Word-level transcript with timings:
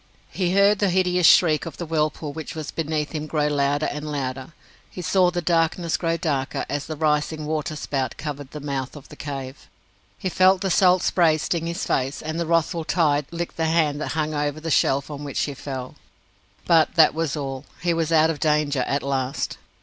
He 0.31 0.53
heard 0.55 0.79
the 0.79 0.89
hideous 0.89 1.27
shriek 1.27 1.67
of 1.67 1.77
the 1.77 1.85
whirlpool 1.85 2.33
which 2.33 2.55
was 2.55 2.71
beneath 2.71 3.11
him 3.11 3.27
grow 3.27 3.47
louder 3.49 3.85
and 3.85 4.11
louder. 4.11 4.53
He 4.89 5.03
saw 5.03 5.29
the 5.29 5.43
darkness 5.43 5.95
grow 5.95 6.17
darker 6.17 6.65
as 6.67 6.87
the 6.87 6.95
rising 6.95 7.45
water 7.45 7.75
spout 7.75 8.17
covered 8.17 8.49
the 8.49 8.59
mouth 8.59 8.95
of 8.95 9.09
the 9.09 9.15
cave. 9.15 9.67
He 10.17 10.27
felt 10.27 10.61
the 10.61 10.71
salt 10.71 11.03
spray 11.03 11.37
sting 11.37 11.67
his 11.67 11.85
face, 11.85 12.23
and 12.23 12.39
the 12.39 12.47
wrathful 12.47 12.83
tide 12.83 13.27
lick 13.29 13.57
the 13.57 13.67
hand 13.67 14.01
that 14.01 14.13
hung 14.13 14.33
over 14.33 14.59
the 14.59 14.71
shelf 14.71 15.11
on 15.11 15.23
which 15.23 15.41
he 15.41 15.53
fell. 15.53 15.93
But 16.65 16.95
that 16.95 17.13
was 17.13 17.37
all. 17.37 17.65
He 17.83 17.93
was 17.93 18.11
out 18.11 18.31
of 18.31 18.39
danger 18.39 18.81
at 18.87 19.03
last! 19.03 19.59